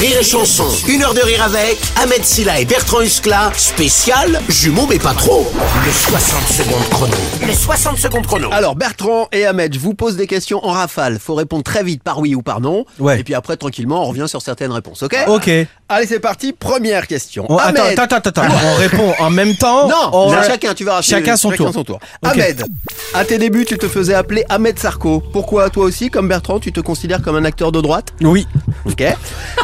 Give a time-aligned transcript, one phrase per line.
[0.00, 4.86] Rire et Chanson, une heure de rire avec Ahmed Silla et Bertrand Huskla, spécial jumeaux
[4.88, 5.50] mais pas trop.
[5.86, 7.14] Le 60 secondes chrono.
[7.46, 8.48] Le 60 secondes chrono.
[8.52, 11.18] Alors Bertrand et Ahmed, je vous pose des questions en rafale.
[11.18, 12.84] Faut répondre très vite par oui ou par non.
[12.98, 13.20] Ouais.
[13.20, 15.48] Et puis après tranquillement on revient sur certaines réponses, ok Ok.
[15.88, 17.46] Allez c'est parti, première question.
[17.48, 17.98] On- attends, Ahmed.
[17.98, 18.54] attends, attends, attends.
[18.64, 19.88] On répond en même temps.
[19.88, 21.02] Non, on- chacun, tu verras.
[21.02, 21.68] Chacun son tour.
[21.76, 21.98] Ok.
[22.22, 22.64] Ahmed,
[23.14, 25.22] à tes débuts, tu te faisais appeler Ahmed Sarko.
[25.32, 28.46] Pourquoi toi aussi, comme Bertrand, tu te considères comme un acteur de droite Oui.
[28.86, 29.04] Ok.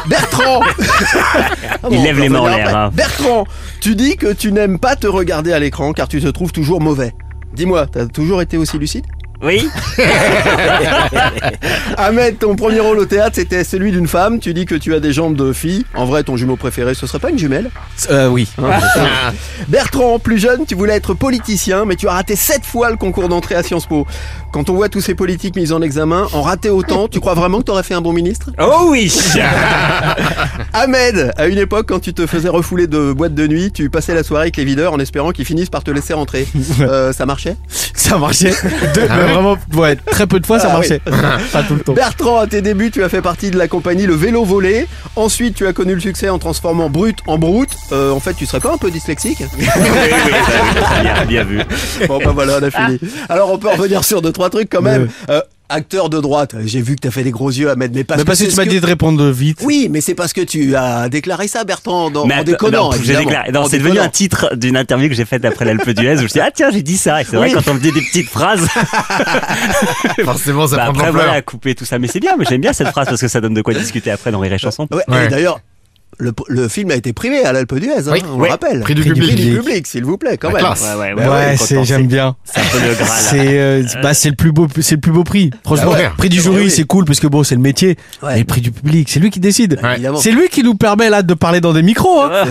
[0.07, 2.91] Bertrand Ah Il lève les mains en l'air, hein.
[2.93, 3.45] Bertrand,
[3.79, 6.81] tu dis que tu n'aimes pas te regarder à l'écran car tu te trouves toujours
[6.81, 7.13] mauvais.
[7.53, 9.05] Dis-moi, t'as toujours été aussi lucide?
[9.43, 9.67] Oui
[11.97, 14.39] Ahmed, ton premier rôle au théâtre, c'était celui d'une femme.
[14.39, 15.85] Tu dis que tu as des jambes de fille.
[15.95, 17.69] En vrai, ton jumeau préféré, ce serait pas une jumelle?
[18.09, 18.47] Euh, oui.
[19.67, 23.29] Bertrand, plus jeune, tu voulais être politicien, mais tu as raté sept fois le concours
[23.29, 24.05] d'entrée à Sciences Po.
[24.51, 27.59] Quand on voit tous ces politiques mis en examen, en rater autant, tu crois vraiment
[27.59, 28.51] que t'aurais fait un bon ministre?
[28.59, 29.11] Oh oui
[30.73, 34.13] Ahmed, à une époque, quand tu te faisais refouler de boîte de nuit, tu passais
[34.13, 36.47] la soirée avec les videurs en espérant qu'ils finissent par te laisser rentrer.
[36.81, 37.57] Euh, ça marchait?
[37.93, 38.53] Ça marchait.
[38.95, 40.99] Deux- mais vraiment, ouais, très peu de fois ça Ah marchait.
[41.53, 41.93] Pas tout le temps.
[41.93, 44.87] Bertrand, à tes débuts, tu as fait partie de la compagnie Le Vélo Volé.
[45.15, 47.71] Ensuite, tu as connu le succès en transformant brut en brute.
[47.91, 50.31] Euh, en fait, tu serais pas un peu dyslexique Oui, oui,
[50.85, 51.61] ça, bien, bien vu.
[52.07, 52.99] Bon, bah voilà, on a fini.
[53.29, 55.09] Alors, on peut revenir sur deux, trois trucs quand même.
[55.29, 58.19] Euh, acteur de droite, j'ai vu que t'as fait des gros yeux, Ahmed, mais parce
[58.19, 59.59] Mais parce que tu m'as dit de répondre vite.
[59.63, 62.85] Oui, mais c'est parce que tu as déclaré ça, Bertrand, dans, en att- déconnant.
[62.85, 63.29] non, j'ai évidemment.
[63.29, 66.13] déclaré- non, En c'est devenu un titre d'une interview que j'ai faite après l'Alpe d'Huez
[66.13, 67.21] où je me suis dit, ah tiens, j'ai dit ça.
[67.21, 67.53] Et c'est vrai, Oui.
[67.63, 68.67] quand on me dit des petites phrases,
[70.23, 71.99] Forcément, ça bah, prend de après, voilà, couper tout ça.
[71.99, 74.11] Mais c'est bien, mais j'aime bien cette phrase parce que ça donne de quoi discuter
[74.11, 74.87] après dans Rire et Chanson.
[74.91, 75.25] Ouais, Ouais.
[75.25, 75.59] Et d'ailleurs,
[76.21, 78.21] le, le film a été primé à l'Alpe d'Huez, hein, Oui.
[78.31, 78.47] on Ouais.
[78.47, 78.79] le rappelle.
[78.81, 79.35] Prix du Prix public.
[79.35, 80.63] du public, s'il vous plaît, quand La même.
[80.63, 82.35] Ouais, ouais, Ouais, ouais, ouais, c'est, content, j'aime bien.
[82.45, 83.19] C'est un peu le Graal.
[83.31, 85.49] C'est, euh, bah, c'est le plus beau, c'est le plus beau prix.
[85.65, 86.09] Franchement, Ah ouais.
[86.17, 87.97] prix du jury, c'est cool parce que bon, c'est le métier.
[88.21, 88.33] Ouais.
[88.33, 89.79] Mais le prix du public, c'est lui qui décide.
[90.17, 92.21] C'est lui qui nous permet là de parler dans des micros.
[92.21, 92.45] Hein.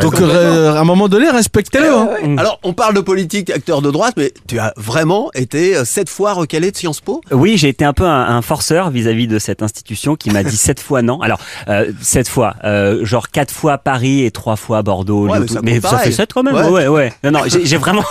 [0.00, 0.28] Donc, raison.
[0.30, 1.90] euh, à un moment donné, respectez-le.
[1.92, 2.08] hein.
[2.38, 6.08] Alors, on parle de politique, acteur de droite, mais tu as vraiment été euh, sept
[6.08, 7.20] fois recalé de Sciences Po?
[7.30, 10.56] Oui, j'ai été un peu un, un forceur vis-à-vis de cette institution qui m'a dit
[10.56, 11.20] sept fois non.
[11.20, 15.28] Alors euh, sept fois, euh, genre quatre fois Paris et trois fois Bordeaux.
[15.28, 16.54] Ouais, mais ça mais ça fait sept quand même.
[16.54, 16.68] Ouais.
[16.68, 17.12] Ouais, ouais.
[17.24, 18.04] Non, non, j'ai vraiment.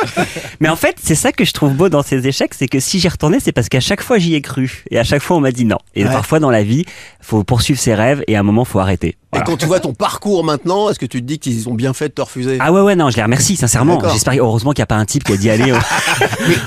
[0.60, 2.98] mais en fait, c'est ça que je trouve beau dans ces échecs, c'est que si
[2.98, 5.40] j'y retournais, c'est parce qu'à chaque fois j'y ai cru et à chaque fois on
[5.40, 5.78] m'a dit non.
[5.94, 6.84] Et parfois dans la vie,
[7.20, 9.16] faut poursuivre ses rêves et à un moment faut arrêter.
[9.32, 9.46] Et Voilà.
[9.46, 12.08] quand tu vois ton parcours maintenant, est-ce que tu te dis qu'ils ont bien fait
[12.08, 14.84] de te refuser Ah ouais ouais non je les remercie sincèrement j'espère heureusement qu'il n'y
[14.84, 15.72] a pas un type qui a dit allez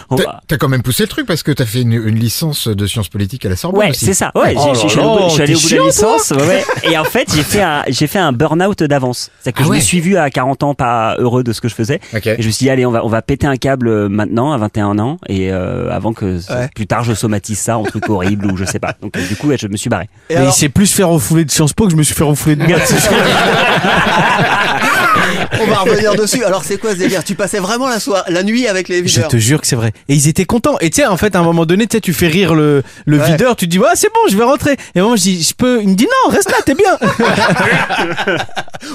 [0.09, 2.85] on- T'as quand même poussé le truc parce que t'as fait une, une licence de
[2.87, 4.31] sciences politiques à la Sorbonne Ouais, c'est ça.
[4.35, 6.31] Ouais, Oh je suis allé au bout- de la licence.
[6.31, 6.63] ouais, ouais.
[6.83, 9.29] Et en fait, j'ai fait un, j'ai fait un burn-out d'avance.
[9.41, 9.75] C'est que Ah je ouais.
[9.77, 11.99] me suis vu à 40 ans pas heureux de ce que je faisais.
[12.15, 12.27] Ok.
[12.27, 14.51] Et je me suis dit, allez, on va, on va péter un câble euh, maintenant,
[14.51, 16.69] à 21 ans, et euh, avant que Ouais.
[16.75, 18.95] plus tard je somatise ça en truc horrible ou je sais pas.
[19.01, 20.09] Donc euh, du coup, je me suis barré.
[20.29, 22.23] Et alors, il s'est plus fait refouler de Sciences Po que je me suis fait
[22.23, 22.48] refouler
[25.61, 26.43] on va revenir dessus.
[26.43, 29.03] Alors, c'est quoi ce délire Tu passais vraiment la, soirée, la nuit avec les Je
[29.15, 29.91] videurs te jure que c'est vrai.
[30.07, 30.77] Et ils étaient contents.
[30.79, 33.31] Et tu sais, en fait, à un moment donné, tu fais rire le, le Ouais.
[33.31, 34.77] videur, tu te dis, ouais, c'est bon, je vais rentrer.
[34.95, 35.81] Et moi, je dis, je peux.
[35.81, 36.97] Il me dit, non, reste là, t'es bien.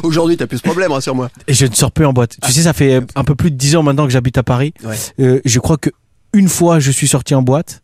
[0.02, 1.28] Aujourd'hui, t'as plus ce problème, rassure-moi.
[1.46, 2.36] Et je ne sors plus en boîte.
[2.42, 4.72] Tu sais, ça fait un peu plus de 10 ans maintenant que j'habite à Paris.
[4.84, 4.96] Ouais.
[5.20, 5.90] Euh, je crois que
[6.32, 7.82] une fois, je suis sorti en boîte.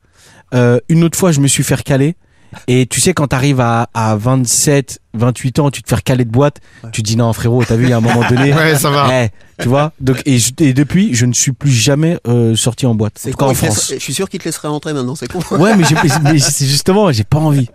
[0.55, 2.17] Euh, une autre fois, je me suis fait recaler.
[2.67, 6.31] Et tu sais, quand t'arrives à, à 27, 28 ans, tu te fais recaler de
[6.31, 6.59] boîte,
[6.93, 8.53] tu te dis non, frérot, t'as vu, il y a un moment donné.
[8.61, 9.09] Ouais, ça va.
[9.25, 9.29] Eh,
[9.63, 12.95] tu vois donc, et, je- et depuis, je ne suis plus jamais euh, sorti en
[12.95, 13.15] boîte.
[13.17, 13.93] En C'est en laisse- France.
[13.95, 15.41] Je suis sûr qu'il te laisserait rentrer maintenant, c'est con.
[15.57, 15.85] Ouais, mais,
[16.25, 17.69] mais c'est justement, j'ai pas envie.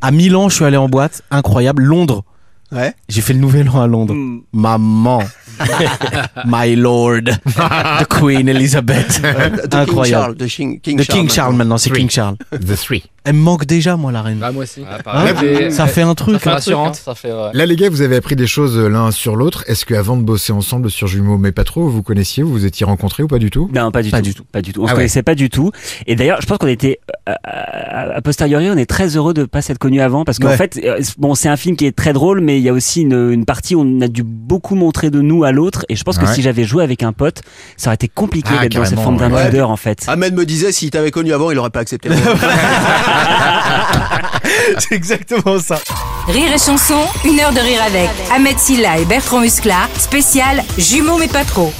[0.00, 1.82] À Milan, je suis allé en boîte, incroyable.
[1.82, 2.24] Londres,
[2.72, 2.94] Ouais.
[3.08, 4.14] j'ai fait le nouvel an à Londres.
[4.14, 4.42] Mm.
[4.52, 5.24] Maman,
[6.46, 10.36] my lord, the Queen Elizabeth, De King incroyable.
[10.38, 11.90] Charles, King, King De King Charles maintenant, c'est.
[11.90, 12.36] King Charles.
[12.52, 13.02] The Three.
[13.24, 14.38] Elle me manque déjà, moi, la reine.
[14.38, 14.82] Bah, moi aussi.
[15.06, 16.34] Hein ça fait un truc.
[16.34, 16.52] Ça fait hein.
[16.54, 16.94] rassurante.
[16.96, 17.30] Ça fait.
[17.32, 17.50] ouais.
[17.52, 19.62] Là, les gars, vous avez appris des choses l'un sur l'autre.
[19.66, 22.50] Est-ce que avant de bosser ensemble sur Jumeaux, mais pas trop, vous vous connaissiez, vous
[22.52, 23.70] vous étiez rencontrés ou pas du tout?
[23.74, 24.24] Non, pas du Pas tout.
[24.24, 24.44] du tout.
[24.50, 24.80] Pas du tout.
[24.80, 24.96] On Ah se ouais.
[25.00, 25.70] connaissait pas du tout.
[26.06, 26.98] Et d'ailleurs, je pense qu'on était
[27.28, 30.48] euh, à, à posteriori, on est très heureux de pas s'être connus avant parce qu'en
[30.48, 30.56] Ouais.
[30.56, 33.02] fait, euh, bon, c'est un film qui est très drôle, mais il y a aussi
[33.02, 35.84] une, une partie où on a dû beaucoup montrer de nous à l'autre.
[35.90, 37.42] Et je pense que si j'avais joué avec un pote,
[37.76, 39.44] ça aurait été compliqué Ah, d'être dans cette forme d'un ouais.
[39.44, 40.04] leader en fait.
[40.08, 42.08] Ahmed me disait, s'il t'avait connu avant, il aurait pas accepté.
[44.78, 45.78] C'est exactement ça.
[46.28, 51.18] Rire et chanson, une heure de rire avec Ahmed Silla et Bertrand Muscla, spécial jumeaux
[51.18, 51.72] mais pas trop.